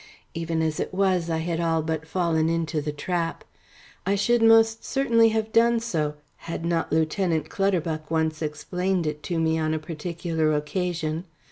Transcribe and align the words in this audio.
Even 0.33 0.63
as 0.63 0.79
it 0.79 0.95
was 0.95 1.29
I 1.29 1.37
had 1.37 1.59
all 1.59 1.83
but 1.83 2.07
fallen 2.07 2.49
into 2.49 2.81
the 2.81 2.91
trap. 2.91 3.43
I 4.03 4.15
should 4.15 4.41
most 4.41 4.83
certainly 4.83 5.29
have 5.29 5.53
done 5.53 5.79
so 5.79 6.15
had 6.37 6.65
not 6.65 6.91
Lieutenant 6.91 7.49
Clutterbuck 7.51 8.09
once 8.09 8.41
explained 8.41 9.05
it 9.05 9.21
to 9.21 9.39
me 9.39 9.59
on 9.59 9.75
a 9.75 9.77
particular 9.77 10.53
occasion. 10.55 11.25